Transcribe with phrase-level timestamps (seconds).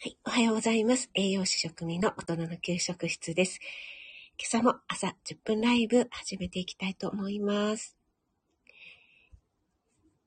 [0.00, 0.16] はい。
[0.24, 1.10] おはようございます。
[1.14, 3.58] 栄養士食味の大人の給食室です。
[4.38, 7.96] 今朝も朝10分ライブ始めていきたいと思います。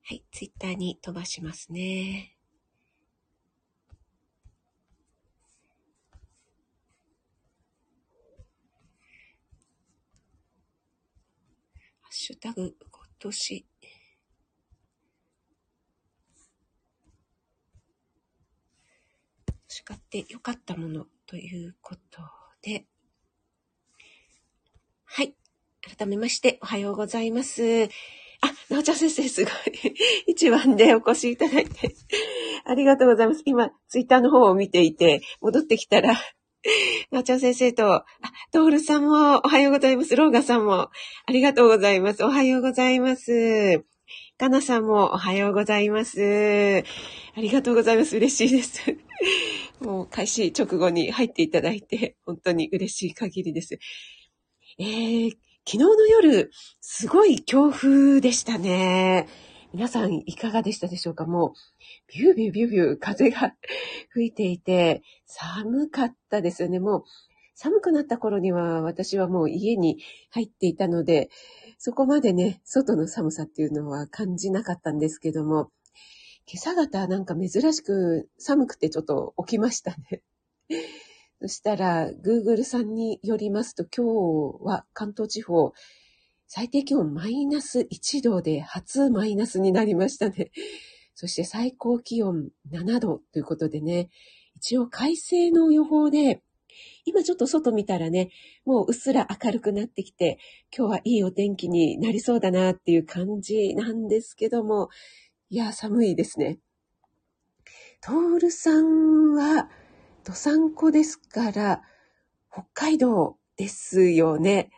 [0.04, 0.22] はい。
[0.30, 2.36] ツイッターに飛ばしますね。
[12.02, 13.66] ハッシュタグ今年
[19.72, 22.20] 叱って良かったものということ
[22.60, 22.84] で、
[25.04, 25.34] はい。
[25.96, 27.84] 改めまして、おはようございます。
[27.84, 27.88] あ、
[28.68, 29.52] なおちゃん先生、すごい。
[30.28, 31.94] 一番でお越しいただいて、
[32.66, 33.40] ありがとうございます。
[33.46, 36.20] 今、ツイッターの方を見ていて、戻ってきたら、
[37.10, 38.04] なおちゃん先生と、あ、
[38.52, 40.14] トールさんもおはようございます。
[40.14, 42.22] ローガさんもありがとうございます。
[42.24, 43.84] おはようございます。
[44.38, 46.84] かなさんもおはようございます。
[47.36, 48.16] ありがとうございます。
[48.16, 48.82] 嬉しいです。
[49.82, 53.78] もう開始直後に入っていただいて、 本当に嬉しい限りです。
[54.78, 55.30] えー、
[55.66, 59.28] 昨日の夜、すごい強風でしたね。
[59.72, 61.26] 皆さんいかがでしたでしょうか？
[61.26, 61.52] もう、
[62.14, 63.54] ビュービュービュービュー風が
[64.10, 66.78] 吹いていて、寒かったですよね。
[66.78, 67.04] もう、
[67.54, 69.98] 寒くなった頃には私はもう家に
[70.30, 71.30] 入っていたので、
[71.78, 75.70] そこまでね、外の寒さっていうのは感じなかったんですけども、
[76.46, 80.22] 今朝方なんか珍しく寒くてちょっと起きましたね。
[81.40, 85.72] そしたら、Google さんによりますと、今日は関東地方、
[86.46, 90.52] 最低気温マイナス1度で初マイナスになりましたね。
[91.14, 94.10] そして最高気温7度ということでね、
[94.56, 96.42] 一応快晴の予報で、
[97.04, 98.30] 今ちょっと外見たらね、
[98.64, 100.38] もううっすら明るくなってきて、
[100.76, 104.88] 今日はいいお天気になりそうだなっていう感じなんですけども、
[105.52, 106.60] いや、寒いですね。
[108.00, 109.68] トールさんは、
[110.24, 111.82] ドサンコですから、
[112.50, 114.70] 北海道ですよね。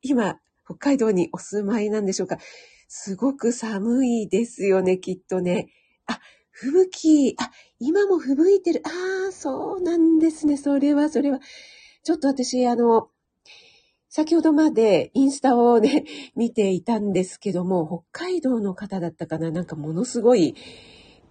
[0.00, 2.38] 今、北海道にお住まいなんでしょうか。
[2.88, 5.68] すごく寒いですよね、きっとね。
[6.06, 6.18] あ、
[6.50, 7.36] 吹雪。
[7.38, 8.82] あ、今も吹雪いてる。
[8.86, 10.56] ああ、そうなんですね。
[10.56, 11.40] それは、それは。
[12.04, 13.10] ちょっと私、あの、
[14.14, 16.04] 先ほどまでインスタをね、
[16.36, 20.54] 見ていたんですけども、北海道の方だったかななんかものすごい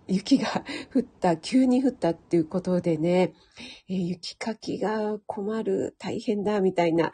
[0.07, 3.35] 雪が 降った、急に降ったっていうことでね、
[3.87, 7.11] え雪かきが困る、大変だ、みたいな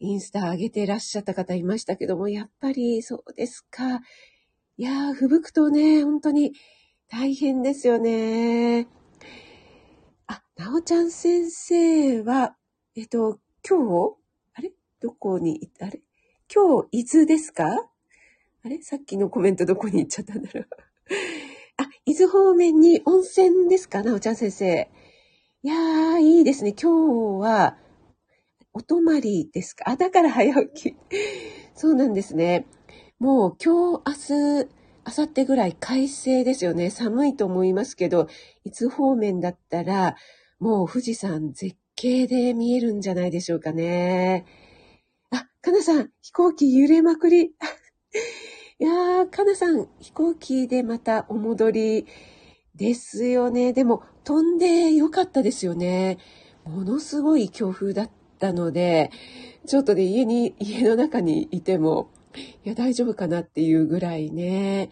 [0.00, 4.02] インスタ上げてらっしゃった方いましたけども、やっぱりそうですか。
[4.76, 6.52] いやー、吹雪くとね、本当に
[7.08, 8.86] 大変ですよね。
[10.26, 12.54] あ、なおちゃん先生は、
[12.94, 13.78] えっと、今
[14.12, 14.25] 日、
[15.00, 16.00] どこに、あれ？
[16.52, 17.66] 今日、伊豆ですか？
[18.64, 18.80] あれ？
[18.82, 20.68] さっきのコメントどこに行っちゃったんだろう。
[21.76, 24.88] あ、伊豆方面に温泉ですかなおちゃん先生。
[25.62, 26.74] いやー、いいですね。
[26.80, 27.76] 今日は、
[28.72, 29.84] お泊まりですか？
[29.90, 30.96] あ、だから早起き。
[31.74, 32.66] そうなんですね。
[33.18, 34.68] もう今日、明日、
[35.06, 36.90] 明後日ぐらい快晴ですよね。
[36.90, 38.28] 寒いと思いますけど、
[38.64, 40.16] いつ方面だったら、
[40.58, 44.46] もう富士山絶景で見えるんじゃないでしょうかね。
[45.30, 47.52] あ、かなさん、飛行機揺れまくり。
[48.78, 52.06] いやー、かなさん、飛行機でまたお戻り
[52.74, 53.72] ですよね。
[53.72, 56.18] でも、飛んでよかったですよね。
[56.64, 59.10] ものすごい強風だったので、
[59.66, 62.10] ちょっとで家に、家の中にいても、
[62.64, 64.90] いや、大丈夫かなっていうぐらいね。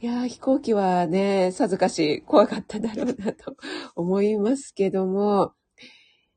[0.00, 3.56] いやー、飛行機はね、さぞかし怖かっただろうなと
[3.94, 5.52] 思いますけども。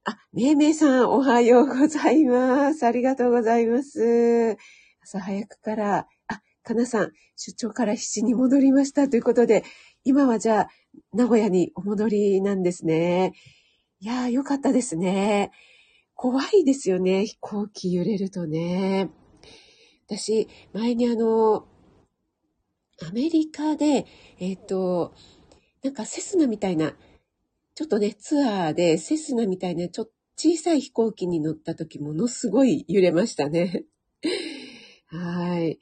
[0.07, 2.85] あ、めいめいさん、おはようございます。
[2.85, 4.55] ありがとうございます。
[5.01, 9.63] 朝早くから、あ、かなさん、出張から七に戻りましたということで、
[10.03, 10.69] 今はじゃあ、
[11.11, 13.33] 名古屋にお戻りなんですね。
[13.99, 15.49] いやー、よかったですね。
[16.13, 19.09] 怖いですよね、飛行機揺れるとね。
[20.05, 21.65] 私、前にあの、
[23.01, 24.05] アメリカで、
[24.37, 25.15] えっ、ー、と、
[25.83, 26.93] なんかセスナみたいな、
[27.75, 33.83] ちょっとね、ツアーでセスナみたいなちょっと小さい飛行機に乗った時ものすごい揺れましたね。
[35.07, 35.79] はい。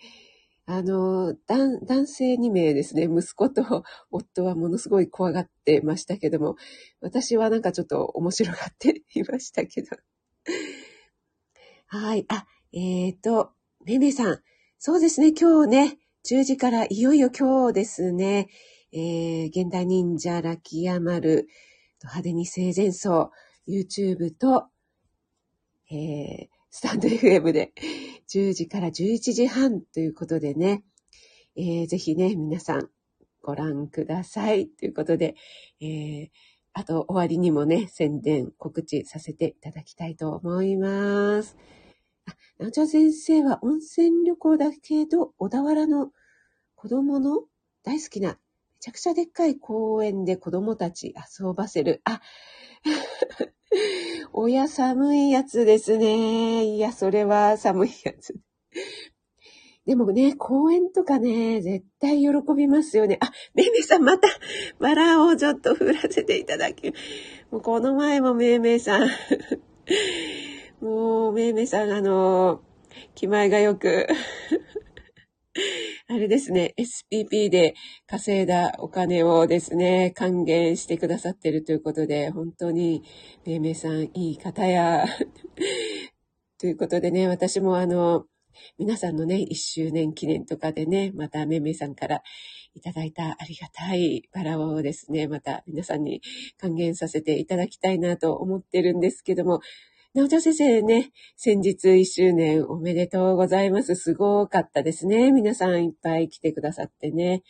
[0.65, 6.55] あの、男性2名ですね、息子と夫はものすごい怖がってましたけども、
[6.99, 9.89] 私はなんかちょっと面白がっていましたけど。
[11.87, 12.25] はい。
[12.27, 13.51] あ、えっ、ー、と、
[13.85, 14.39] めめさん。
[14.79, 18.49] そうですね、今日ね、10時からいよいよ今日ですね、
[18.93, 21.47] えー、現代忍者ラキヤマル、
[22.03, 23.31] 派手に生前奏、
[23.67, 24.67] YouTube と、
[25.91, 27.71] えー、スタンド FM で
[28.29, 30.83] 10時から11時半ということでね、
[31.55, 32.89] えー、ぜひね、皆さん
[33.41, 34.67] ご覧ください。
[34.67, 35.35] ということで、
[35.81, 36.29] えー、
[36.73, 41.55] あと終わりにもね、宣伝、告知させていただきたいと思います。
[42.25, 46.11] あ、なおちゃ先生は温泉旅行だけど、小田原の
[46.75, 47.43] 子供の
[47.83, 48.39] 大好きな、
[48.83, 52.01] ちゃくちゃでっかい公園で子供たち遊ばせる。
[52.03, 52.19] あ、
[54.33, 56.65] 親寒いやつですね。
[56.65, 58.35] いや、それは寒いやつ。
[59.85, 62.27] でもね、公園とかね、絶対喜
[62.57, 63.19] びますよね。
[63.21, 64.27] あ、めいめいさんまた、
[64.79, 66.93] バラをちょっと振らせていただき、
[67.51, 69.07] もうこの前もめいめいさん、
[70.83, 72.61] もうめいめいさんあの、
[73.15, 74.07] 気前がよく、
[76.13, 77.73] あれですね、SPP で
[78.05, 83.01] 稼いだお金をですね、還元してくださってるということで、本当に、
[83.47, 85.05] めいめいさんいい方や、
[86.61, 88.27] ということでね、私もあの、
[88.77, 92.21] 皆さんのね、一周年記念とかでね、まためいめいさんから
[92.75, 96.21] いただいたありがたいバラをですね、また皆さんに
[96.59, 99.61] 還元させていただきたいなと思ってるんですけども、
[100.13, 103.95] なおちゃん先生ね、先日一周年おめでとうございます。
[103.95, 105.31] すごかったですね。
[105.31, 107.41] 皆さんいっぱい来てくださってね。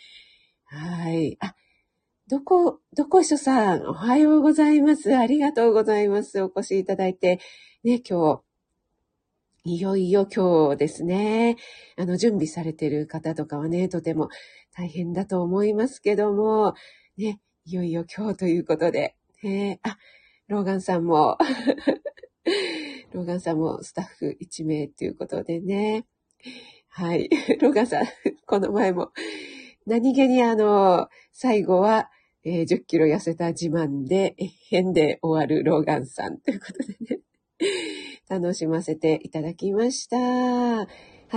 [0.67, 1.35] はい。
[1.41, 1.55] あ、
[2.29, 5.13] どこ、どこしょさん、おはようございます。
[5.13, 6.41] ありがとうございます。
[6.41, 7.41] お越しいただいて。
[7.83, 8.41] ね、今
[9.65, 11.57] 日、いよいよ今日ですね。
[11.97, 14.29] あの、準備されてる方とかはね、とても
[14.73, 16.75] 大変だと思いますけども、
[17.17, 19.97] ね、いよいよ今日ということで、ね、あ、
[20.47, 21.37] ローガンさんも
[23.13, 26.05] ローガンさんもスタッフ1名ということでね。
[26.89, 27.29] はい。
[27.61, 28.05] ローガンさん、
[28.45, 29.11] この前も、
[29.85, 32.09] 何気にあの、最後は、
[32.43, 34.35] えー、10キロ痩せた自慢で、
[34.69, 37.21] 変で終わるローガンさんということでね。
[38.29, 40.17] 楽しませていただきました。
[40.17, 40.85] は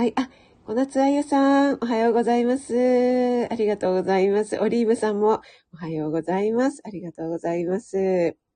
[0.05, 0.13] い。
[0.15, 0.29] あ、
[0.65, 3.47] 小夏あゆさん、おはようございます。
[3.49, 4.59] ありがとうございます。
[4.59, 5.41] オリーブさんも、
[5.73, 6.81] おはようございます。
[6.83, 8.46] ありがとうございます。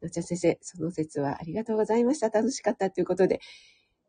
[0.00, 2.30] なおちゃん先生、その説はありがとうございました。
[2.30, 3.40] 楽しかったということで。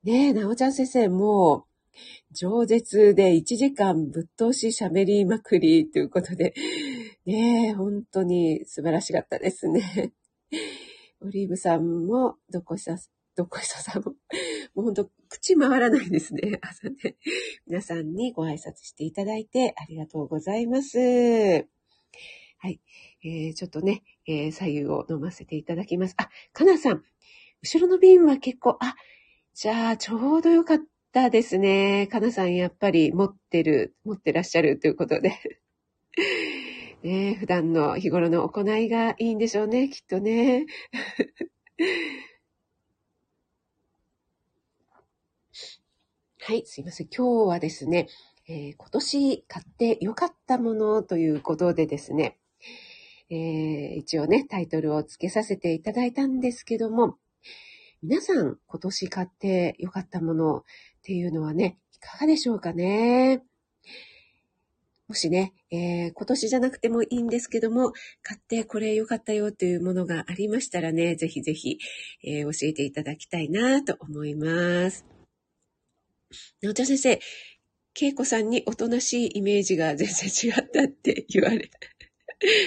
[0.04, 6.54] ねえ、なおちゃん先生、もう、饒舌で1時間ぶっ通し喋りまくりということで、
[7.26, 10.14] ねえ、本当に素晴らしかったですね。
[11.22, 12.98] オリーブさんも、どこさ、
[13.36, 14.16] どこささんも、
[14.74, 16.60] もうほんと、口回らないですね。
[16.62, 17.18] 朝ね。
[17.68, 20.98] 皆さんにご挨拶していただいてありがとうございます。
[20.98, 22.82] はい。
[23.24, 26.14] えー、ちょっとね、えー、左右を飲ませていただきます。
[26.18, 27.04] あ、かなさん。
[27.64, 28.96] 後ろの瓶は結構、あ、
[29.56, 30.80] じゃあ、ちょうどよかっ
[31.12, 32.08] たですね。
[32.08, 35.34] かなさん、やっぱり持ってる、持ってらっしゃるということで。
[37.02, 40.68] ね普段の日頃の行いがいいんでしょうね、きっとね。
[46.42, 47.08] はい、すいません。
[47.08, 48.08] 今日はですね、
[48.48, 52.39] えー、今年買って良かったものということでですね、
[53.30, 57.18] えー、一応ね、タイトルを付けさせていただいたんですけども、
[58.02, 60.64] 皆さん今年買って良かったものっ
[61.04, 63.44] ていうのはね、いかがでしょうかね？
[65.08, 71.80] もしね、えー、今年じゃなくてもいいんですけども、買ってこれ良かったよというものがありましたらね、ぜひぜひ、
[72.24, 75.06] えー、教えていただきたいなと思います。
[76.62, 77.20] なおちゃん先生、
[78.00, 81.72] 恵子さんにおとなしいイメージが全然違ったって言われ。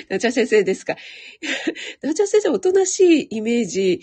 [0.09, 0.97] なちゃ先生ですか。
[2.03, 4.01] なちゃ先生、おとなしいイメージ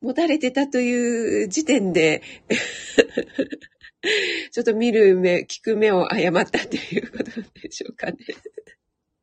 [0.00, 2.22] 持たれてたという時点で
[4.52, 7.24] ちょっと見る目、聞く目を誤ったっていうこと
[7.60, 8.16] でしょうかね。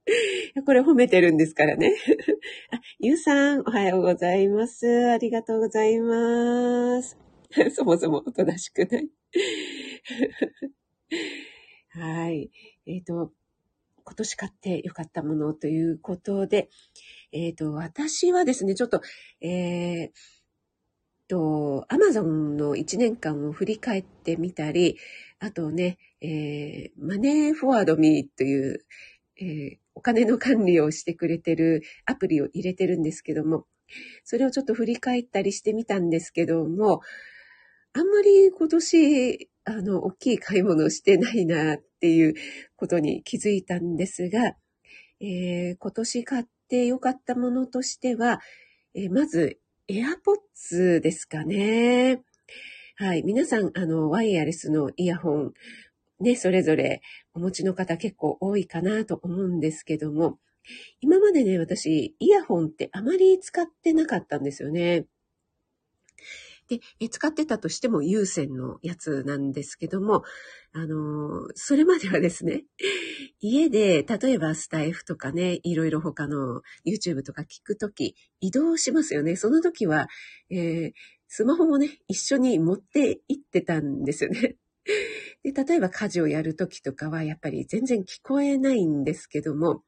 [0.65, 1.95] これ褒めてるんですからね。
[2.71, 5.09] あ、ゆうさん、おはようございます。
[5.09, 7.17] ありがとうございます。
[7.75, 9.09] そもそもおとなしくない。
[11.89, 12.51] はい。
[12.85, 13.33] えっ、ー、と、
[14.09, 16.69] 今年買ってよかったものということで、
[17.31, 19.01] えっ、ー、と、私はですね、ちょっと、
[19.39, 20.09] えー、
[21.27, 24.97] と、アマゾンの1年間を振り返ってみたり、
[25.37, 28.83] あとね、えー、マネーフォワードミーという、
[29.39, 33.67] えー、お金の管理をしてくれてるアプリを入れてるんですけども、
[34.23, 37.01] それをちょっと振り返ったりしてみたんですけども、
[37.93, 42.33] あんまり今年、あの、大きい買い物をしてないなっていう
[42.75, 44.55] ことに気づいたんですが、
[45.19, 48.39] えー、今年買って良かったものとしては、
[48.95, 52.23] えー、まずエアポッツですかね。
[52.95, 53.23] はい。
[53.23, 55.53] 皆さん、あの、ワイヤレスのイヤホン、
[56.19, 57.01] ね、それぞれ
[57.33, 60.39] お持ちの方結構多いかなと思うんですけども、
[60.99, 65.05] 今までね、私、イヤホンってあまり使ってなかったんですよね。
[66.99, 70.23] で、使ってたとしても有線のやつなんですけども、
[70.71, 72.65] あの、それまではですね、
[73.41, 79.35] 家で、例えばスタイフとかね、いろいろ他の YouTube とか聞くとき、移動しますよね。
[79.35, 80.07] その時は、
[80.51, 80.91] えー、
[81.27, 84.57] スマホもね、一緒に持って行ってたんですよね。
[85.43, 89.83] で、例えば家事をやるときとかは、やっぱり全然聞こえないんですけども、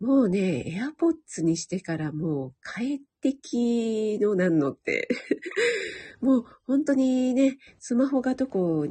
[0.00, 5.08] もうね、AirPods にしてからもう快適のなんのって
[6.20, 8.86] もう本当にね、スマホがどこ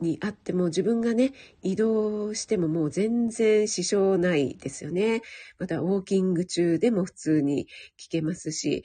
[0.00, 5.22] にあっても自分がね、移動してももう全然支障ないですよね。
[5.58, 8.84] またウォーキング中でも普通に聞けますし、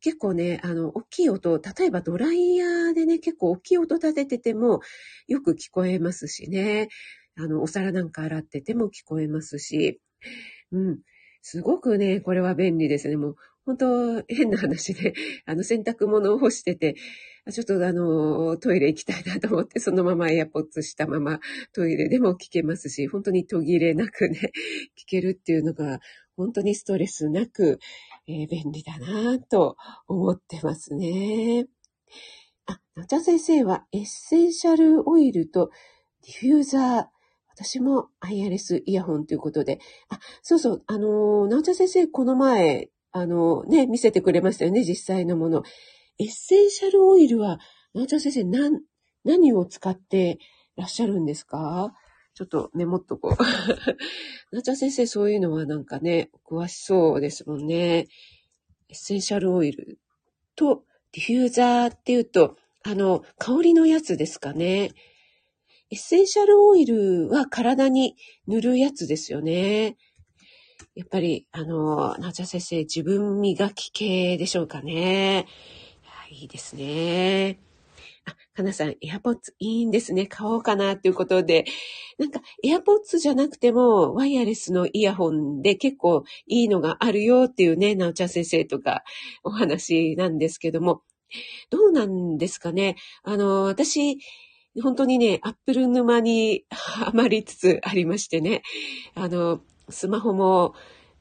[0.00, 4.80] 結構ね、あの、大きい音、例えばドライヤーでね、結構大きい音立ててても
[5.28, 6.88] よく聞こえますしね。
[7.36, 10.00] あの、お皿なんか洗ってても聞こえますし、
[10.72, 11.00] うん。
[11.42, 13.16] すごくね、これは便利ですね。
[13.16, 15.14] もう、本当変な話で、
[15.46, 16.96] あの、洗濯物を干してて、
[17.50, 21.40] ちょっとあの、トイレ行きたいなと思って、そのままエアポッツしたまま
[21.72, 24.38] トイレでも聞けますし、本当に途切れなくね、
[24.98, 26.00] 聞けるっていうのが、
[26.36, 27.78] 本当にストレスなく、
[28.26, 29.76] えー、便利だなと
[30.08, 31.66] 思ってますね。
[32.66, 35.70] あ、なおちゃん先生はエッセンシャルオイルと
[36.22, 37.06] ディフューザー、
[37.48, 39.78] 私も IRS イヤホンということで、
[40.08, 45.62] あ、そうそう、あの、なおちゃん先生、この前、あの、ね、見せてくれましたよね、実際のもの。
[46.18, 47.58] エッセンシャルオイルは、
[47.94, 48.80] なおちゃん先生、何、
[49.24, 50.38] 何を使って
[50.76, 51.92] らっしゃるんですか？
[52.34, 53.42] ちょっとメモっとこう。
[54.54, 57.76] なおちゃん先生、そういうのはなんかね、詳しそうですもんね。
[58.88, 59.98] エッセンシャルオイル
[60.56, 64.90] とディフューザーっていうと、あの、香りのやつですかね。
[65.90, 68.16] エッセンシャルオイルは体に
[68.46, 69.98] 塗るやつですよね。
[70.94, 75.46] やっぱり、あの、なおちゃん先生、自分磨き系でしょうかね。
[76.32, 77.58] いいですね。
[78.24, 80.26] あ、かなさん、エアポッツいいんですね。
[80.26, 81.64] 買おうかなっていうことで。
[82.18, 89.02] なんか、エアポッツじゃなくても、ワイヤレスのイヤホンで結構いいのがあるよっていうね、なおちゃん先生とか
[89.44, 91.02] お話なんですけども。
[91.70, 92.96] どうなんですかね。
[93.22, 94.18] あの、私、
[94.82, 98.62] 本当にね、アップル沼にはまりつつありましてね。
[99.14, 99.60] あの、
[99.92, 100.74] スマホも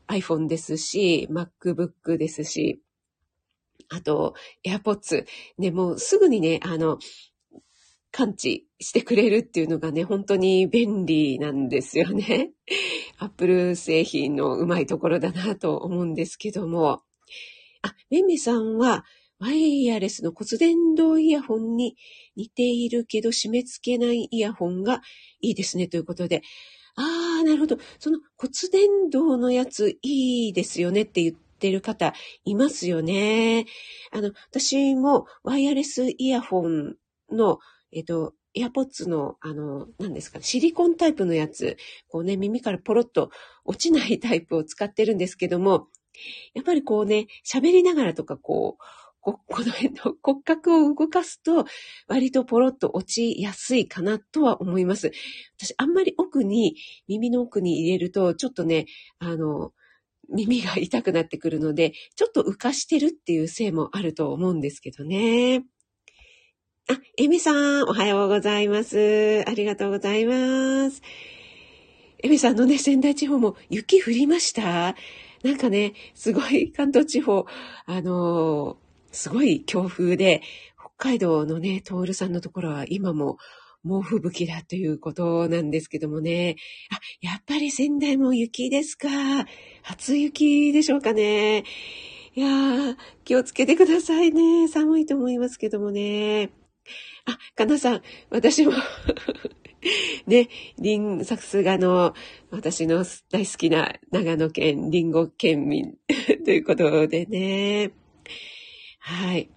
[0.08, 2.82] iPhone ですし、MacBook ですし、
[3.90, 4.36] あと、
[4.66, 5.26] AirPods。
[5.58, 6.98] ね、もうすぐにね、あの、
[8.12, 12.52] 感知してくれるっていうのがね、本当に便利なんですよね。
[13.18, 17.02] アップル製品のうまいところだなと思うんですけども。
[17.82, 19.06] あ、メンさんは、
[19.40, 21.98] ワイヤレスの骨伝導イヤホンに
[22.36, 25.02] 似ているけど締め付けないイヤホンが
[25.42, 26.44] いいですねということで。
[26.96, 27.78] ああ、なるほど。
[28.00, 32.14] その骨伝導のやついいですよねって言ってる方
[32.46, 33.66] いますよね。
[34.12, 36.96] あの、私もワイヤレスイヤホン
[37.32, 37.60] の、
[37.92, 41.78] えっと、エアポッツの、あの、何ですか、シリコンタイプのやつ、
[42.10, 43.32] こうね、耳からポロッと
[43.64, 45.88] 落ちないタイプを使ってるんですけども、
[46.54, 48.84] やっぱりこうね、喋りながらとかこう、
[49.22, 51.66] この辺の 骨格を動かすと、
[52.08, 55.12] 割とポロッと落ちやすいかなとは思います。
[55.58, 56.76] 私、あんまり奥に、
[57.08, 58.88] 耳の奥に入れると、ちょっとね、
[59.20, 59.74] あの、
[60.30, 65.66] 耳が痛くなってくるので、ちょっと浮かしてるっていうせいもあると思うんですけどね。
[66.90, 69.44] あ、エミさん、おはようございます。
[69.48, 71.02] ありがとうございます。
[72.24, 74.96] エミさんのね、仙台地方も雪降りました？
[75.44, 77.46] なんかね、すごい関東地方、
[77.86, 78.78] あの
[79.12, 80.42] すごい強風で、
[80.80, 83.38] 北海道のね、トールさんのところは今も
[83.84, 86.56] 猛吹雪だということなんですけどもね。
[86.92, 89.10] あ、やっぱり仙台も雪ですか。
[89.82, 91.64] 初雪でしょうかね。
[92.36, 94.68] いやー、気をつけてくださいね。
[94.68, 96.52] 寒いと思いますけどもね。
[97.26, 98.72] あ、かなさん、私も
[100.28, 102.14] ね、リン、さすがの、
[102.52, 105.96] 私の大好きな長野県リンゴ県民
[106.46, 108.01] ということでね。
[109.02, 109.50] はい。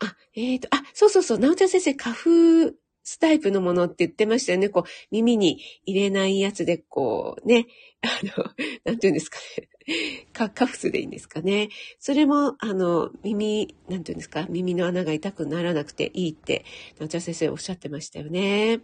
[0.00, 2.74] あ、えっ、ー、と、あ、そうそうそう、なおちゃん先生、花粉
[3.04, 4.70] スタイプのものって言ってましたよね。
[4.70, 7.66] こう、耳に入れないやつで、こう、ね、
[8.02, 8.44] あの、
[8.84, 9.68] なんて言うんですかね。
[10.32, 11.68] カカフスでいいんですかね。
[11.98, 16.64] それも、あの、耳、なんて言うんですか、耳の穴が痛くならなくていいって、
[16.98, 18.80] なおちゃん先生おっしゃってましたよね。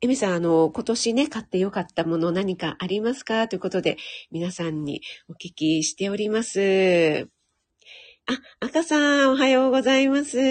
[0.00, 3.48] エミさん、あの、今年ね、買ってよかったもの何かありますか？
[3.48, 3.96] ということで、
[4.30, 7.35] 皆さんにお聞きしております。
[8.28, 10.36] あ、赤さん、おはようございます。
[10.36, 10.42] あ、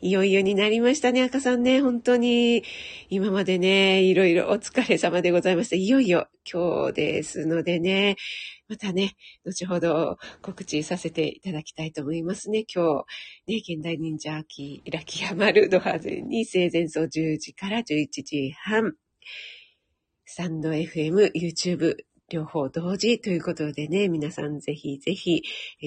[0.00, 1.80] いよいよになりましたね、赤さんね。
[1.80, 2.64] 本当に、
[3.08, 5.76] 今までね、いろいろお疲れ様でございました。
[5.76, 8.16] いよいよ今日ですのでね、
[8.68, 9.14] またね、
[9.44, 12.64] 後ほど告知させていただきたいと思いますね。
[12.74, 13.04] 今
[13.46, 18.96] 日、ね、現代忍者秋、ラキヤマルドハゼに生前奏10時から11時半。
[20.24, 21.94] スタンド FM、YouTube、
[22.30, 25.42] 両方同時ということでね、皆さんぜひぜひ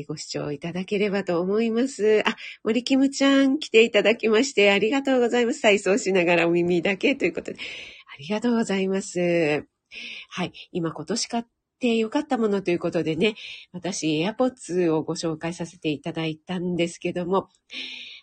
[0.08, 2.24] ご視聴いただければと思います。
[2.27, 5.60] あ、森キムちゃん来ていただきましてありがとうございます。
[5.60, 9.65] 再送しながらお耳だけということで、ありがとうございます。
[10.29, 10.51] はい。
[10.72, 11.44] 今今年買っ
[11.79, 13.36] てよかったものということでね、
[13.72, 17.50] 私 AirPods をご紹介させていただいたんですけども、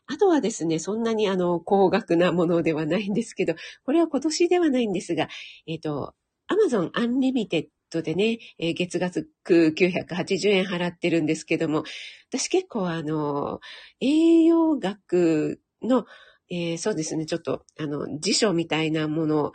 [0.06, 3.54] あとはですね、そんなにあの、高額なものではないんですけど、
[3.84, 5.28] これは今年ではないんですが、
[5.66, 6.14] えっ、ー、と、
[6.50, 7.68] Amazon Unlimited
[8.02, 11.84] でね、えー、月額980円払ってるんですけども、
[12.28, 13.60] 私結構あの、
[14.00, 16.06] 栄養学の、
[16.50, 19.52] えー、そうですね、ちょっと、あの、辞書みたいなもの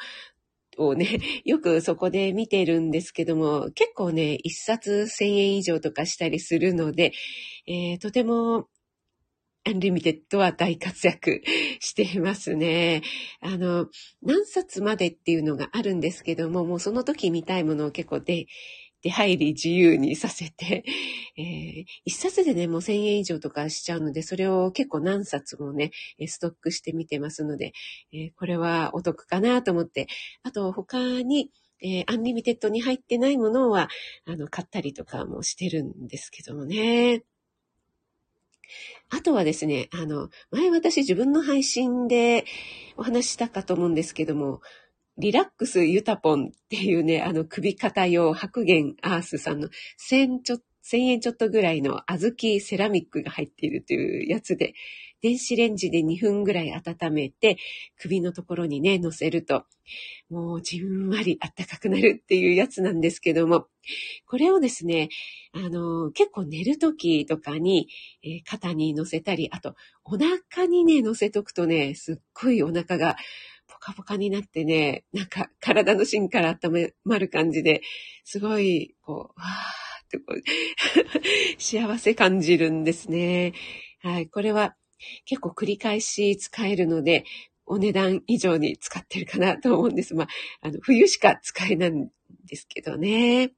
[0.78, 7.14] をね、 よくそこで見てるんですけども、結構ね、一冊千円以上とかしたりするので、
[7.68, 8.68] えー、とても
[9.70, 11.44] アンリミテッドは大活躍
[11.80, 13.04] していますね。
[13.40, 13.88] あの、
[14.24, 18.48] 何冊までっていうのがあるんですけども、もうその時見たいものを結構で、
[19.02, 20.84] 出入り自由にさせて、
[21.38, 25.92] えー、一冊でね、もう1000円以上とかしちゃうので、それを結構何冊もね、
[26.28, 27.72] ストックしてみてますので、
[28.12, 30.08] えー、これはお得かなと思って、
[30.44, 31.50] あと他に、
[31.82, 33.88] えー、アンリミテッドに入ってないものは、
[34.26, 37.24] あの、買ったりとかもしてるんですけどもね。
[39.10, 42.46] あとはですね、あの、前私自分の配信で
[42.98, 44.62] お話したかと思うんですけども、
[45.18, 49.70] リラックスユタポンっていうね、あの首肩用白玄アースさんの
[50.10, 50.58] 1000ちょ
[50.90, 54.74] 1000円ちょっとぐらいの小豆セラミックが入っているというやつで、
[55.22, 57.58] 電子レンジで2分ぐらい温めて、
[58.00, 59.66] 首のところにね、乗せると、
[60.30, 63.68] もうじんわり暖かくなるっていうやつなんですけども、
[64.26, 65.10] これをですね、
[65.54, 67.88] あの、結構寝るときとかに、
[68.24, 73.18] えー、肩に乗せたり、あと、お腹にね、乗せとくとね、すっごいお腹が
[73.68, 77.82] ポカポカになってね、なんか体の芯から温まる感じで、
[78.24, 80.20] すごい、こう、わーって
[81.58, 83.54] 幸せ感じるんですね。
[84.02, 84.76] はい、これは
[85.26, 87.26] 結構繰り返し使えるので、
[87.66, 90.16] お値段以上に使ってるかなと思うんです。
[90.16, 90.28] まあ、
[90.62, 92.10] あの、冬しか使えないん
[92.46, 93.52] ですけどね。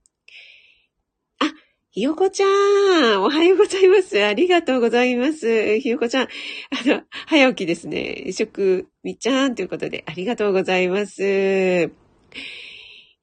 [1.40, 1.46] あ、
[1.92, 4.24] ひよこちゃん、おはようございます。
[4.24, 5.80] ありがとうございます。
[5.80, 6.28] ひよこちゃん、あ
[6.86, 8.32] の、早起きですね。
[8.34, 11.90] 食みっちゃんということで、ありがとうございます。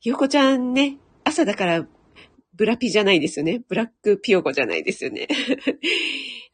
[0.01, 1.87] ひよこちゃんね、朝だから
[2.55, 3.63] ブラピじゃないですよね。
[3.69, 5.29] ブラックピオコじゃないですよね。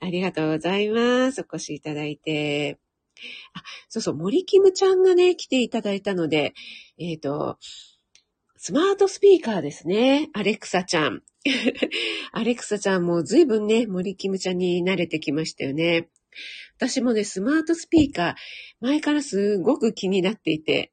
[0.01, 1.43] ありがとうございます。
[1.43, 2.79] お越しいただいて。
[3.55, 6.55] あ、そうそう、森キムちゃんがね、来ていただいたので、
[6.99, 7.59] えっ、ー、と、
[8.57, 10.31] スマートスピーカーですね。
[10.33, 11.23] アレクサちゃん。
[12.33, 16.09] アレクサちゃんも随分ね、森キムちゃんに慣れてきましたよね。
[16.77, 18.35] 私もね、スマートスピーカー、
[18.81, 20.93] 前からすごく気になっていて、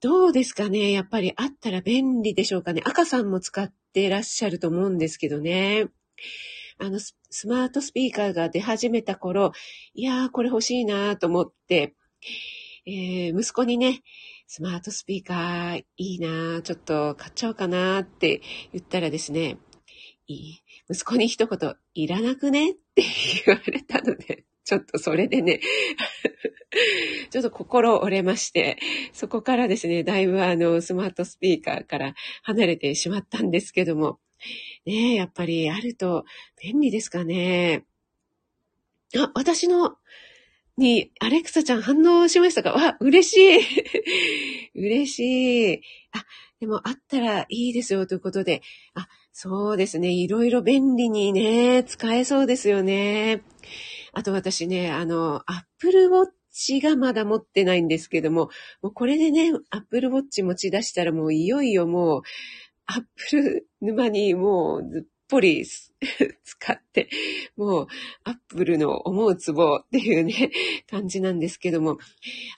[0.00, 0.90] どうですかね？
[0.90, 2.82] やっぱりあったら便利でしょうかね？
[2.84, 5.86] 赤さんも使ってらっしゃると思うんですけどね。
[6.78, 9.52] あのス、スマートスピーカーが出始めた頃、
[9.94, 11.94] いやー、これ欲しいなと思って、
[12.86, 14.02] えー、息子にね、
[14.46, 19.56] スマートスピーカーいいなちょっと買っちゃおうかなって言ったらですね、
[20.26, 20.62] いい？
[20.90, 23.02] 息子に一言、いらなくねって
[23.46, 25.60] 言われたので、ちょっとそれでね
[27.30, 28.78] ちょっと心折れまして、
[29.12, 34.18] そこからですね、だいぶあの、スマートスピーカーから離れてしまったんですけども、
[34.86, 36.24] ねえ、やっぱりあると
[36.62, 37.84] 便利ですかね。
[39.16, 39.96] あ、私の、
[40.78, 42.72] に、アレクサちゃん反応しましたか？
[42.72, 45.82] わ、嬉しい 嬉しい。
[46.12, 46.24] あ、
[46.60, 48.62] でもあったらいいですよということで、
[48.94, 50.10] あ、そうですね。
[50.12, 53.42] いろいろ便利にね、使えそうですよね。
[54.12, 58.48] あと私ね、あの、Apple Watch がまだ持ってないんですけども、
[58.82, 62.22] もうこれでね、Apple Watch 持ち出したらもういよいよもう、
[62.86, 65.64] Apple 沼にもうずっぽり
[66.44, 67.08] 使って、
[67.56, 67.86] もう、
[68.24, 70.50] アップルの思うツボっていうね、
[70.90, 71.98] 感じなんですけども、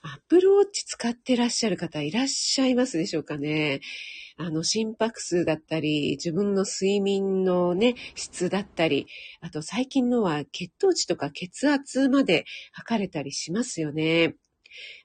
[0.01, 3.79] アップルウォッチ使ってらっしゃる方いらっしゃいますでしょうかね。
[4.35, 9.07] あの、心拍数だったり、自分の睡眠のね、質だったり、
[9.39, 14.35] あと最近のは血糖値とか血圧まで測れたりしますよね。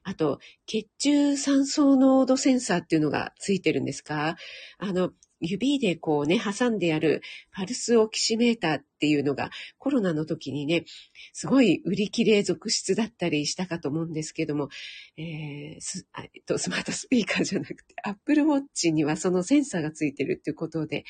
[0.03, 4.35] あと、血中酸素濃度センサーっていうのがついてるんですか？
[4.77, 5.11] あの、
[5.43, 10.85] 指でこうね、挟んでやるパルスオキシメーターっていうのがコロナの時にね、
[11.33, 14.69] すごい売り切れ続出だったりしたかと思うんですけども、
[15.17, 21.05] えー、スえと、スマートスピーカーじゃなくて、アップルウォッチにはそのセンサーがついてるっていうことで、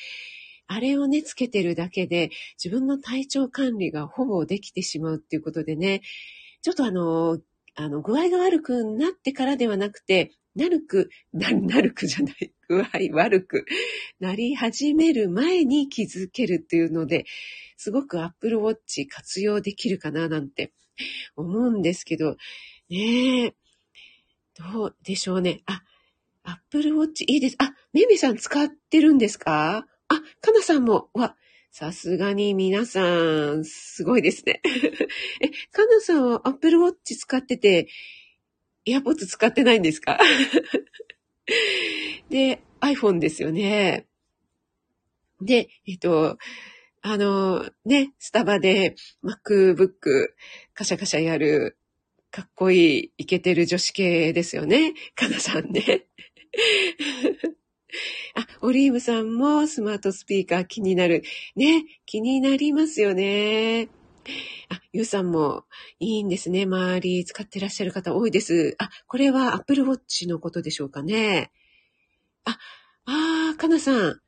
[0.66, 2.30] あれをね、つけてるだけで
[2.62, 6.00] 自分の体調管理がほぼできてしまうっていうことでね、
[6.62, 7.38] ちょっとあの、
[7.74, 13.64] あの、具合が悪くなってからではなくて、なるく、な、なるくじゃない、 具合悪く
[14.20, 17.24] なり始める前に気づけるっていうので、
[17.78, 20.72] すごく Apple Watch 活用できるかななんて
[21.36, 22.36] 思うんですけど、
[22.90, 23.54] ねえ、
[24.56, 25.62] どうでしょうね。
[25.66, 25.82] あ、
[26.44, 27.56] Apple Watch いいです。
[27.58, 29.86] あ、めめさん使ってるんですか？
[30.08, 31.36] あ、かなさんも、わ、
[31.74, 33.02] さすがに皆さ
[33.54, 34.60] ん、すごいですね。
[35.40, 37.88] え、かなさんは Apple Watch 使ってて、
[38.86, 40.18] AirPods 使ってないんですか？
[42.28, 44.06] で、iPhone ですよね。
[45.40, 46.36] で、えっと、
[47.00, 50.28] あの、ね、スタバで MacBook
[50.74, 51.78] カシャカシャやる、
[52.30, 54.92] かっこいい、イケてる女子系ですよね。
[55.14, 56.06] かなさんね。
[58.34, 61.22] あ、オリーブさんもスマートスピーカー気になる。
[61.56, 63.88] ね、気になりますよね。
[64.68, 65.64] あ、ゆうさんも
[65.98, 66.62] いいんですね。
[66.62, 68.74] 周り使ってらっしゃる方多いです。
[68.78, 71.52] あ、これは Apple Watch のことでしょうかね。
[72.44, 72.58] あ、
[73.04, 74.20] あー、かなさん。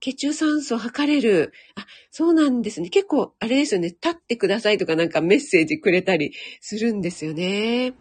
[0.00, 1.52] 血中酸素測れる。
[1.74, 2.88] あ、そうなんですね。
[2.88, 3.88] 結構、あれですよね。
[3.88, 7.94] 立ってくださいとかなんかメッセージくれたりするんですよね。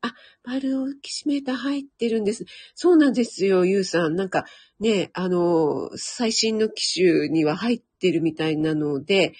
[0.00, 2.44] あ、バルオキシメーター入ってるんです。
[2.74, 4.16] そうなんですよ、ゆうさん。
[4.16, 4.44] なんか
[4.80, 9.34] ね、あの、最新の機種には入ってるみたいなので、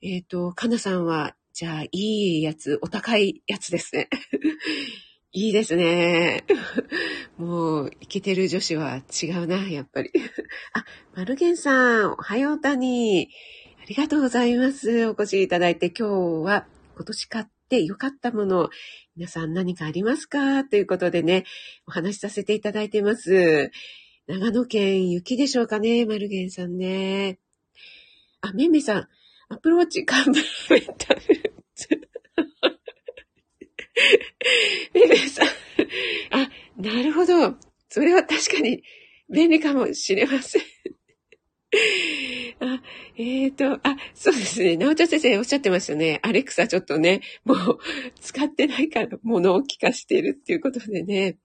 [0.00, 4.08] えっ、ー、と、かなさんは、じゃあ、いいやつ、お高いやつですね。
[5.32, 6.44] いいですね。
[7.36, 10.10] もう、イケてる女子は違うな、やっぱり。
[10.72, 13.28] あ、マルゲンさん、おはようたに。
[13.82, 15.06] ありがとうございます。
[15.08, 16.08] お越しいただいて、今
[16.42, 18.70] 日は今年買って良かったもの、
[19.14, 20.64] 皆さん何かありますか？
[20.64, 21.44] ということでね、
[21.86, 23.70] お話しさせていただいてます。
[24.26, 27.38] 長野県雪でしょうかね、マルゲンさんね。
[28.40, 29.08] あ、めめさん、
[29.50, 31.20] アプローチカンプメンタル。
[34.94, 35.46] ベベさん。
[36.30, 37.58] あ、なるほど。
[37.90, 38.82] それは確かに
[39.28, 40.62] 便利かもしれません。
[43.18, 44.76] えっ、ー、と、あ、そうですね。
[44.76, 46.20] なおちゃん先生おっしゃってましたね。
[46.22, 47.78] アレクサちょっとね、もう
[48.20, 51.36] 使ってないから物を聞かしてるっていうことでね。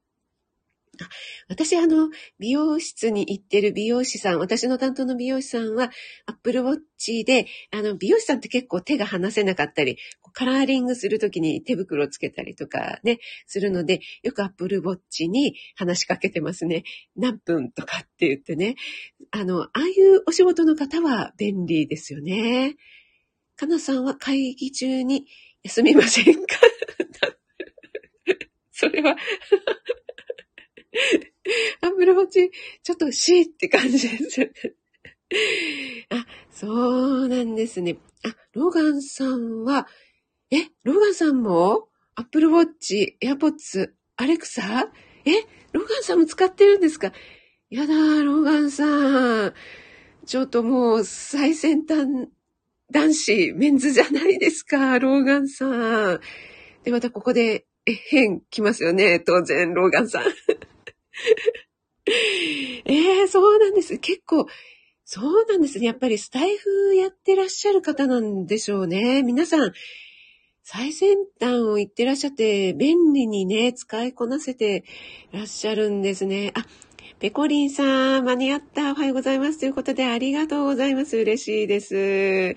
[1.50, 5.92] 私、あの、美容室に行ってる美容師さん、私の担当の美容師さんは、
[6.28, 9.98] アップルウォッチで、あの、美容師さんって結構手が離せなかったり、
[10.34, 16.84] カラーリングするときに手袋をつけたりとかね、するので、よくアップルウォッチに話しかけてますね。
[17.16, 18.76] 何分とかって言ってね。
[19.32, 22.76] あの、ああいうお仕事の方は便利ですよね。
[23.56, 25.26] かなさんは会議中に
[25.64, 26.58] 休みませんか？
[28.72, 29.16] それは
[32.04, 32.52] アップルウォッチ、
[32.84, 34.52] ちょっとシーって感じです。
[36.12, 36.68] あ、そ
[37.24, 37.96] うなんですね。
[38.26, 39.88] あ、ローガンさんは、
[40.52, 44.92] え、ローガンさんもアップルウォッチ、エアポッツ、アレクサ？
[45.24, 45.32] え、
[45.72, 47.14] ローガンさんも使ってるんですか？
[47.70, 49.54] やだローガンさん。
[50.26, 52.28] ちょっともう最先端
[52.92, 56.20] 男子、メンズじゃないですか、ローガンさん。
[56.84, 60.26] で、またここで、え、変来ますよね、当然、ローガンさん。
[62.06, 63.98] え えー、そうなんです。
[64.00, 64.48] 結構、
[65.06, 65.86] そうなんですね。
[65.86, 69.24] やっぱりスタイフやってらっしゃる方なんでしょうね。
[69.24, 69.74] 皆さん、
[70.64, 74.86] 最先端を言ってらっしゃって、便利にね、使いこなせて
[75.32, 76.52] らっしゃるんですね。
[76.56, 76.66] あ、
[77.20, 78.92] ペコリンさん、間に合った。
[78.92, 79.60] おはようございます。
[79.60, 81.18] ということで、ありがとうございます。
[81.18, 81.96] 嬉しいです。
[81.96, 82.56] え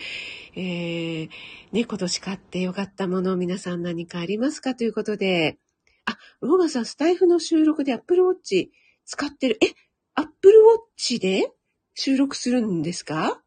[0.57, 1.29] ー、
[1.73, 4.75] ね、今年買ってよかったもの、皆さん何かありますか？
[4.75, 5.59] ということで、
[6.05, 8.69] あ、ローガンさん、スタイフの収録で Apple Watch
[9.07, 9.59] 使ってる。
[9.63, 9.73] え、
[10.15, 10.55] Apple
[10.99, 11.51] Watch で
[11.95, 13.43] 収録するんですか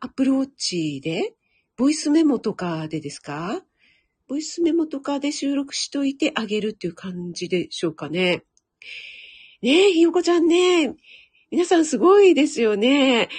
[0.00, 1.34] ?Apple Watch で？
[1.76, 3.62] ボイスメモとかでですか？
[4.28, 8.42] ボイスメモとかで収録しといてあげるっていう感じでしょうかね。
[9.62, 10.94] ねえ、ひよこちゃんね。
[11.50, 13.28] 皆さんすごいですよね。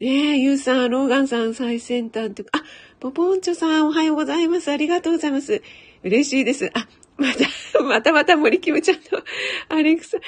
[0.00, 0.02] ね
[0.34, 2.62] え、ゆうさん、ローガンさん最先端って、あ、
[3.00, 4.70] ポポンチョさんおはようございます。
[4.70, 5.62] ありがとうございます。
[6.02, 6.70] 嬉しいです。
[6.74, 9.02] あ、また、またまた森キムちゃんの
[9.68, 10.18] アレクサ。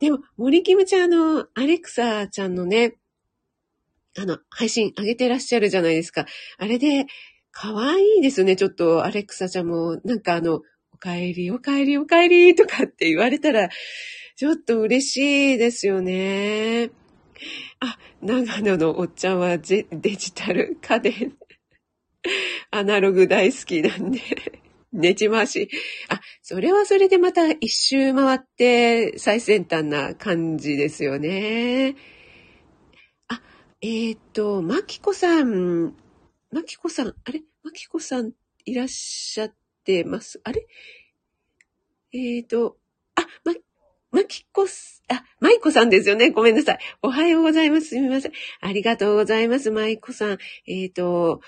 [0.00, 2.96] でも、森キムちゃんのアレクサちゃんのね、
[4.16, 6.26] あの、配信上げてらっしゃるじゃないですか。
[6.58, 7.06] あれで、
[7.50, 8.56] 可愛いですね。
[8.56, 13.68] ちょっと、アレクサちゃんも、なんかあの、お帰り、お帰り、お帰りとかって言われたら、
[14.36, 16.90] ちょっと嬉しいですよね。
[17.80, 21.36] あ、長野のおっちゃんはデジタル家電、
[22.70, 24.20] アナログ大好きなんで
[24.94, 25.68] ねじ回し。
[26.08, 31.96] あ、それはそれでまた一周回って最先端な感じですよね。
[33.28, 33.42] あ、
[33.80, 35.94] えっ、ー、と、まきこさん、
[36.52, 37.42] まきこさん、あれ？
[37.64, 38.32] まきこさん
[38.64, 39.54] いらっしゃっ
[39.84, 40.40] てます？
[40.44, 40.66] あれ？
[42.12, 42.76] えっ、ー、と、
[43.16, 43.52] あ、ま、
[44.12, 46.30] まきこす、あ、まいこさんですよね。
[46.30, 46.78] ごめんなさい。
[47.02, 47.88] おはようございます。
[47.88, 48.32] すみません。
[48.60, 49.72] ありがとうございます。
[49.72, 50.38] まいこさん。
[50.68, 51.40] えっ、ー、と、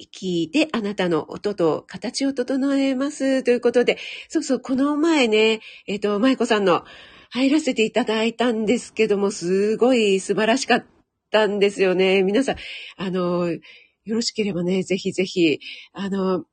[0.00, 3.42] 息であなたの音と形を整えます。
[3.42, 6.84] ということで、そうそう、この前ね、えっ、ー、と、まいこさんの
[7.30, 10.86] 入らせていただいたんですけども、すごい素晴らしかっ
[11.30, 12.22] たんですよね。
[12.22, 12.56] 皆さん、
[12.96, 13.60] あの、よ
[14.06, 15.60] ろしければね、ぜひぜひ、
[15.92, 16.44] あの、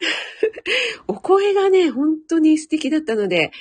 [1.08, 3.52] お声がね、本当に素敵だったので、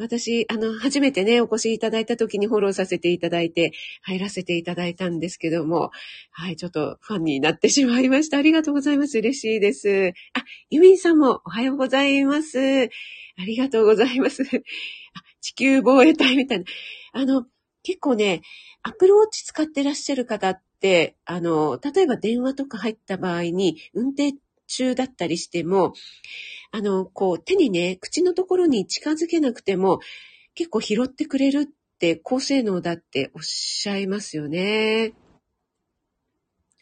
[0.00, 5.90] 私、あの、初めてね、お越しいただいた時にフォローさせていただいて、入らせていただいたんですけども、
[6.30, 8.38] はい、ちょっとファンになってしまいました。
[8.38, 9.18] ありがとうございます。
[9.18, 10.14] 嬉しいです。
[10.32, 12.58] あ、ユミンさんもおはようございます。
[12.58, 12.88] あ
[13.44, 14.42] りがとうございます。
[15.42, 16.64] 地球防衛隊みたいな。
[17.12, 17.46] あの、
[17.82, 18.40] 結構ね、
[18.82, 24.34] アプローチ使ってらっしゃる方って、あの、例えば電話とか入った場合に、運転
[24.70, 25.92] 中だったりしても、
[26.72, 30.00] あの、こう手にね、口のところに近づけなくても
[30.54, 31.66] 結構拾ってくれるっ
[31.98, 35.12] て高性能だっておっしゃいますよね。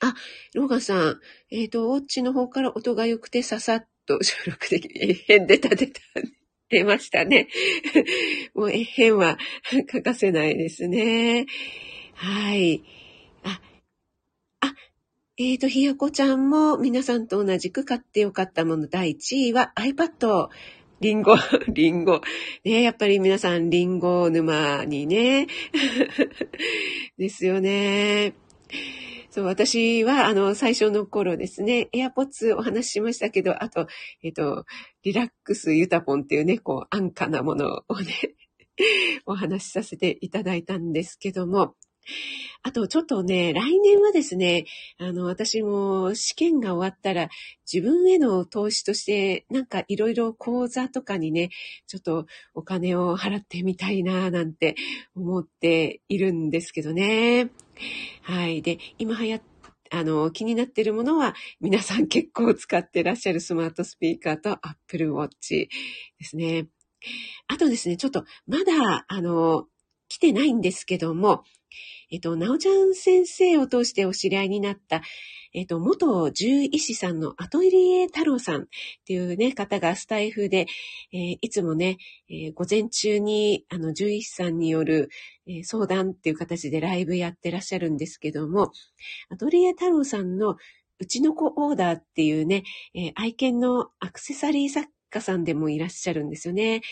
[0.01, 0.14] あ、
[0.55, 1.20] ローガンさん、
[1.51, 6.01] えっ、ー、と、ウォッチの方から音が良くてささっと収録でき、えへんで立てた、
[6.68, 7.48] 出ましたね。
[8.55, 9.38] もうえへんは
[9.90, 11.46] 欠かせないですね。
[12.14, 12.83] はい。
[15.40, 20.48] えーと、ひよこちゃんも皆さんと同じく買ってよかったもの第1位は iPad。
[20.98, 21.37] リンゴ、
[21.72, 22.22] リンゴ。
[22.64, 25.46] ね、やっぱり皆さんリンゴ沼にね。
[27.18, 28.35] ですよね。
[29.31, 33.87] そう、私は、あの、最初の頃ですね、エアポッツお話ししましたけど、あと、
[34.24, 34.64] えっ、ー、と、
[35.05, 38.35] リラックスユタポンっていうね、こう、安価なものをね、
[39.24, 41.77] お話しさせていただいたんですけども、
[42.62, 44.66] あと、ちょっとね、来年はですね、
[44.99, 47.29] あの、私も試験が終わったら、
[47.71, 51.51] 自分への投資として、なんかいろいろ講座とかにね、
[51.87, 54.77] ちょっとお金を払ってみたいな、なんて
[55.14, 57.51] 思っているんですけどね。
[58.23, 58.62] はい。
[58.62, 59.59] で、今流行って、
[59.90, 65.68] あの、気になっているものは、皆さん結構使ってらっしゃるスマートスピーカーと Apple Watch で
[66.25, 66.68] すね。
[67.47, 69.66] あとですね、ちょっとまだ、あの、
[70.09, 71.44] 来てないんですけども、
[72.11, 75.03] えっと、なおちゃん先生を通してお知り合いになった、
[75.53, 78.66] えっと、元獣医師さんのアトリエ太郎さんっ
[79.07, 80.66] ていうね、方がスタイフで、
[81.12, 81.99] えー、いつもね、
[82.31, 85.11] えー、午前中に、あの、獣医師さんによる、
[85.47, 88.73] えー、相談っていう形でライブやってらっしゃるんですけども、
[89.31, 90.57] アトリエ太郎さんの
[90.99, 96.83] うちの子オーダーっていうね、え愛犬のアクセサリー作家さんでもいらっしゃるんですよね。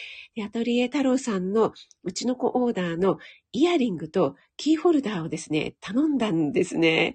[0.44, 3.18] アトリエ太郎さんのうちの子オーダーの
[3.52, 7.14] イヤリングとキーホルダーをですね、頼んだんですね。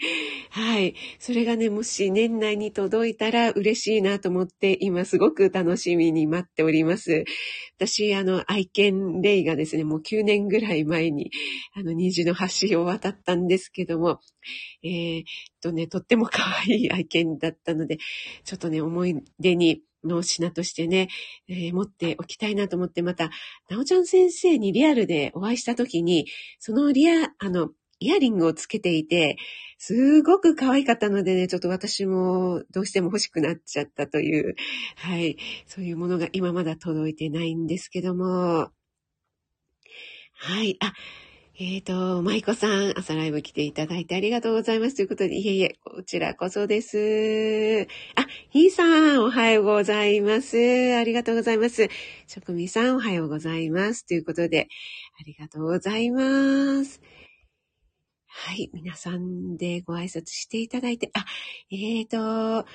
[0.49, 0.95] はい。
[1.19, 7.25] それがね、もし年内に届いたら嬉しいなと思って、今すごく楽しみに待っております。
[7.77, 11.29] 私、あの、愛犬レイがですね、もう9年ぐらい前に、
[11.75, 14.19] あの、虹の橋を渡ったんですけども、
[14.83, 15.23] えー、っ
[15.61, 17.97] とね、とっても可愛い愛犬だったので、
[18.43, 21.09] ちょっとね、思い出に、の品としてね、
[21.47, 23.29] えー、持っておきたいなと思って、また、
[23.69, 26.27] なおちゃん先生にリアルでお会いしたときに、
[26.59, 29.37] そのリア、あの、イヤリングをつけていて、
[29.77, 34.55] すごく可愛かったのでね、ちょっと私もどうしても欲しくなっちゃったという、
[34.95, 35.37] はい、
[35.67, 38.71] そういうものが今まだ届いてないんですけども、
[40.33, 40.93] はい、あ、
[41.63, 44.95] えっ、ー、と、舞子さん、朝ライブ来ていただいてありがとうございます。
[44.95, 47.88] ということで、いえいえ、こちらこそです。
[48.15, 50.58] あ、ひーさん、おはようございます。
[50.95, 51.88] ありがとうございます。
[52.26, 54.08] 職味さん、おはようございます。
[54.08, 54.69] ということで、
[55.19, 57.00] ありがとうございます。
[58.26, 61.24] はい、皆さんでご挨拶していただいて、あ、
[61.69, 62.65] えっ、ー、と、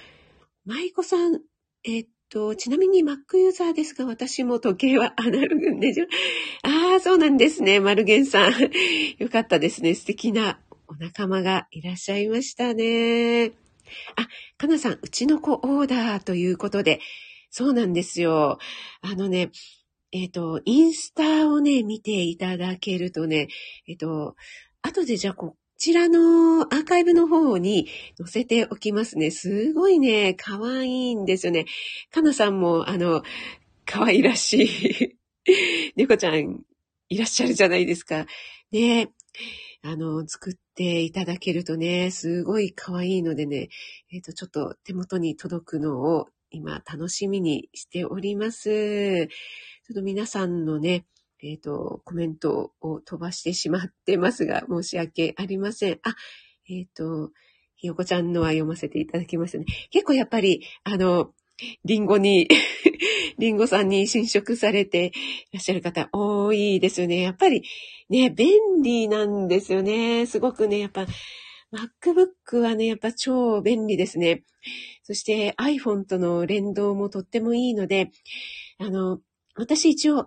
[0.65, 1.41] 舞子さん、
[1.83, 6.07] えっ、ー、と、ちなみに Mac ユーザーですが、私も時計はアナログでしょ？
[6.63, 7.81] ああ、そうなんですね。
[7.81, 8.53] マルゲンさん。
[9.19, 9.95] よかったですね。
[9.95, 13.53] 素敵なお仲間がいらっしゃいましたね。
[14.17, 17.01] あ、かなさん、うちの子オーダーということで、
[17.51, 18.59] そうなんですよ。
[19.01, 19.51] あのね、
[20.13, 23.49] えっ、ー、と、インスタをね、見ていただけるとね、
[23.87, 24.37] えっ、ー、と、
[24.83, 29.31] 後でじゃあこちらのアーカイブの方に載せておきますね。
[29.31, 31.67] すごいね、可愛いんですよね。
[32.11, 33.23] かなさんも、あの、
[33.85, 35.17] 可愛らしい
[35.97, 36.65] 猫ちゃん
[37.09, 38.27] いらっしゃるじゃないですか。
[38.73, 39.11] ね。
[39.83, 43.69] あの、作っていただけるとね、すごい可愛いのでね、
[44.11, 49.29] えっ、ー、と、ちょっと手元に届くのを今楽しみにしております。
[49.29, 51.05] ちょっと皆さんのね、
[51.43, 56.01] えっ、ー、と、コメントを飛ばしてしまってますが、申し訳ありません。
[56.03, 56.15] あ、
[56.69, 57.31] えっ、ー、と、
[57.77, 59.67] ひよこちゃんのは読ませていただきましたね。
[59.91, 61.33] 結構やっぱり、あの、
[61.85, 62.49] リンゴに
[63.39, 65.13] リンゴさんに侵食されて
[65.51, 67.21] いらっしゃる方多いですよね。
[67.21, 67.63] やっぱり
[68.09, 70.27] ね、便利なんですよね。
[70.27, 71.07] すごくね、やっぱ
[71.73, 74.45] MacBook はね、やっぱ超便利ですね。
[75.03, 78.11] そして iPhone との連動もとってもいいので、
[78.79, 79.21] あの、
[79.57, 80.27] 私一応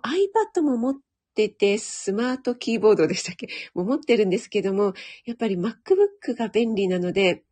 [0.55, 0.95] iPad も持っ
[1.35, 3.47] てて、スマートキーボードでしたっけ？
[3.73, 4.93] も持ってるんですけども、
[5.25, 7.43] やっぱり MacBook が便利なので、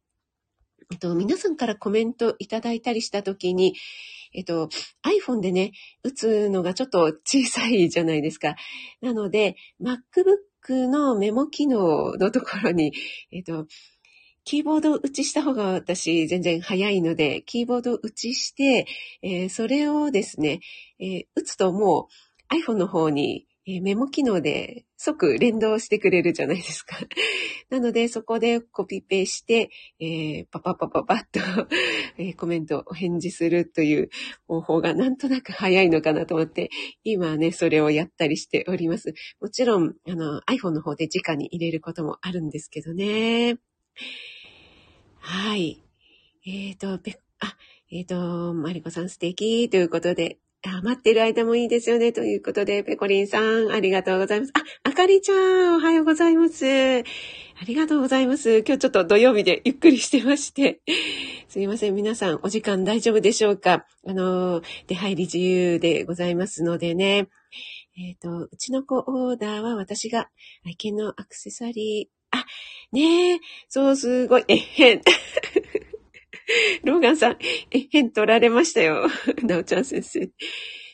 [0.91, 3.75] えっと、皆さんからコメントいただいたりしたときに、
[4.33, 4.69] えっと、
[5.03, 5.71] iPhone でね、
[6.03, 8.55] 打つのがちょっと小さいじゃないですか。
[9.01, 12.93] なので、MacBook のメモ機能のところに、
[13.31, 13.67] えっと、
[14.47, 18.87] キーボード打ちした方が私全然早いので、キーボード打ちして、
[19.21, 20.61] えー、それをですね、
[21.01, 22.07] えー、打つとも
[22.49, 26.95] う iPhone の方にメモ機能で即連動してくれるじゃないですか。
[27.69, 31.41] なので、そこでコピペして、えー、パパパパパッと
[32.17, 34.09] え、コメントを返事するという
[34.47, 36.69] 方法がなんとなく早いのかなと思って、
[37.03, 39.13] 今ね、それをやったりしております。
[39.41, 43.57] もちろん、あの、iPhone の方で直に入れることもあるんですけどね。
[45.29, 45.83] はい。
[46.45, 46.99] えっ、ー、と、あ、
[47.91, 50.37] えっ、ー、と、マリコさん素敵ということで、
[50.83, 52.13] 待ってる間もいいですよね。
[52.13, 54.53] ということで、ペコリンさん、ありがとうございます。
[54.55, 56.65] あ、あかりちゃん、おはようございます。
[56.65, 57.03] あ
[57.67, 58.59] りがとうございます。
[58.59, 60.79] 今日ちょっと土曜日でゆっくりしてまして。
[61.49, 61.95] すいません。
[61.95, 63.85] 皆さん、お時間大丈夫でしょうか？
[64.07, 67.27] あの、出入り自由でございますのでね。
[67.97, 70.29] えっ、ー、と、うちの子オーダーは私が
[70.65, 72.45] 愛犬のアクセサリー、あ、
[72.91, 75.01] ねえ、そう、すごい、えへん。
[76.83, 77.37] ローガンさん、
[77.71, 79.07] え、変取られましたよ。
[79.43, 80.29] なおちゃん先生。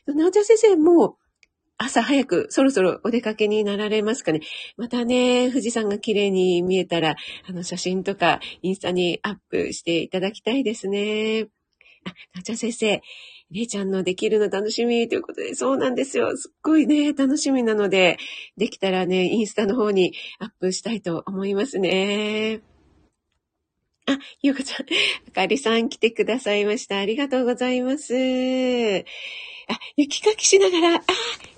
[0.07, 1.17] なおちゃん先生も、
[1.77, 4.41] 朝早く、そろそろお出かけになられますかね。
[4.77, 7.15] またね、富士山が綺麗に見えたら、
[7.47, 11.47] あの、写真とか、インスタにアップしていただきたいですね。
[12.05, 13.01] あ、なおちゃん先生、
[13.51, 16.35] 姉ちゃんのできるの楽しみということで、そうなんですよ。
[16.35, 18.17] すっごいね、楽しみなので、
[18.57, 22.61] できたらね、インスタの方にアップしたいと思いますね。
[24.05, 24.85] あ、ゆうこちゃん、
[25.29, 26.97] あかりさん来てくださいました。
[26.97, 28.13] ありがとうございます。
[28.13, 31.01] あ、雪かきしながら、あ、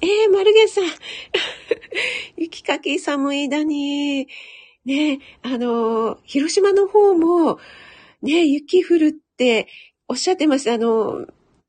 [0.01, 0.86] えー、丸源さん。
[2.38, 4.27] 雪かき寒いだに。
[4.86, 7.60] ね、あの、広島の方も、
[8.21, 9.67] ね、雪降るって
[10.15, 10.71] っしゃってます。
[10.71, 11.25] あの、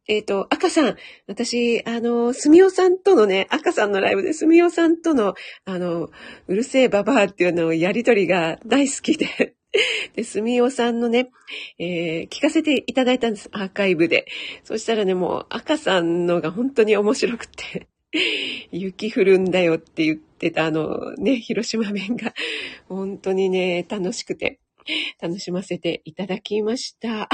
[0.09, 0.96] えっ、ー、と、赤さん。
[1.26, 6.11] 私、あの、すみおさんとのね、赤さんのライブで、すみおさんとの、あの、
[6.46, 9.56] うるせえババアっていうのをやりとりが大好きで、
[10.14, 11.30] で、すみおさんのね、
[11.78, 14.26] えー、聞かせていただいたんです、アーカイブで。
[14.64, 17.88] そしたらね、もう赤さんのが本当に面白くて、
[18.70, 22.35] 雪降るんだよって言ってたあのね、広島弁が
[22.88, 24.61] 本当にね、楽しくて、
[25.20, 27.24] 楽しませていただきました。
[27.24, 27.28] あ、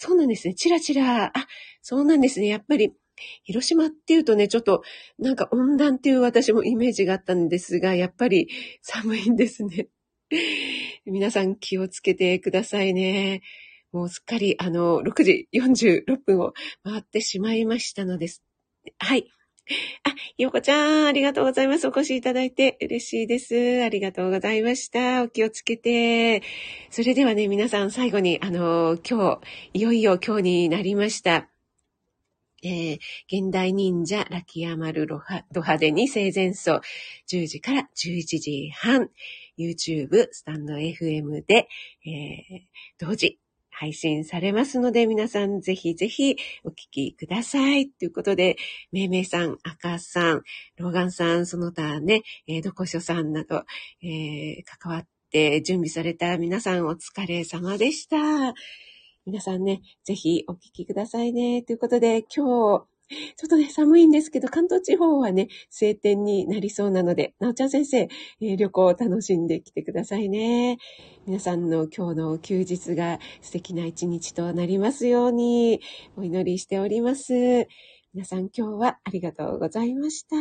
[0.00, 0.54] そうなんですね。
[0.54, 1.26] チラチラ。
[1.26, 1.32] あ、
[1.82, 2.46] そうなんですね。
[2.46, 2.92] やっぱり、
[3.42, 4.82] 広島っていうとね、ちょっと
[5.18, 8.48] なんか温暖っていう私もイメージがあったんですが、やっぱり
[8.80, 9.88] 寒いんですね。
[11.04, 13.42] 皆さん気をつけてくださいね。
[13.90, 16.52] もうすっかりあの、6時46分を
[16.84, 18.44] 回ってしまいましたのです。
[18.98, 19.28] はい。
[20.04, 21.86] あ、よこちゃん、ありがとうございます。
[21.86, 23.82] お越しいただいて嬉しいです。
[23.82, 25.22] ありがとうございました。
[25.22, 26.42] お気をつけて。
[26.90, 29.40] それではね、皆さん最後に、あの、今日、
[29.74, 31.48] いよいよ今日になりました。
[32.62, 36.80] えー、現代忍者、ラキヤマルロハド派手に生前奏、
[37.30, 39.10] 10時から11時半。
[39.58, 41.68] YouTube、スタンド FM で、
[42.06, 43.40] えー、同時
[43.78, 47.88] 配信されますので、皆さんぜひぜひお聞きください。
[47.88, 48.56] ということで、
[48.90, 50.42] めいめいさん、赤さん、
[50.78, 53.64] ローガンさん、その他ね、えー、どこしょさんなど、
[54.02, 58.16] えー、関わって準備された皆さんお疲れ様でした。
[59.24, 61.62] 皆さんね、ぜひお聞きくださいね。
[61.62, 62.97] ということで、今日、
[63.36, 70.78] ちょっとね、寒いんですけど、関東地方はね、晴天になりそうなので、なおちゃん先生、えー、旅行を楽しんできてくださいね。
[71.26, 75.80] 皆さんの今日の休日が素敵な一日となりますように、
[76.16, 77.66] お祈りしております。
[78.12, 80.36] 皆さん今日はありがとうございました。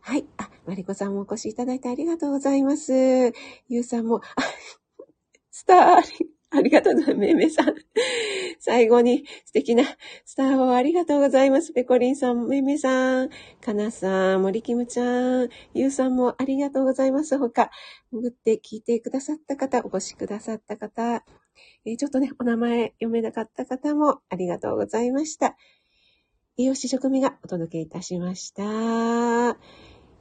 [0.00, 0.24] はい。
[0.36, 2.92] あ、マリコさんもお越しいただいてありがとうございます。
[3.68, 4.42] ゆうさんも、あ、
[5.50, 7.18] スター、ありがとうございます。
[7.18, 7.74] めいめいさん。
[8.60, 9.84] 最後に素敵な
[10.24, 11.72] スターをありがとうございます。
[11.72, 13.30] ペコリンさん、めいめいさん、
[13.60, 17.38] かなさん、森キムちゃん、ゆうさんもありがとうございます。
[17.38, 17.70] 他、
[18.10, 21.24] 潜って聞いてくださった方、お越しくださった方、
[21.84, 25.56] えー、ちょっとね、お名前読めなかった方もありがとうございました。
[26.56, 29.56] 栄養士食味がお届けいたしました。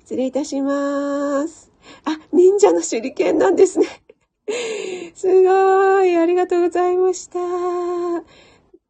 [0.02, 1.72] 失礼いたします。
[2.06, 3.88] あ、忍者の手裏剣なんですね。
[5.14, 6.16] すごい。
[6.18, 7.40] ありがとうございました。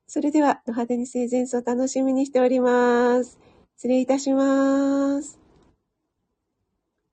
[0.07, 3.39] それでは、ド派手に生前奏楽しみにしております。
[3.77, 5.36] 失礼いたします。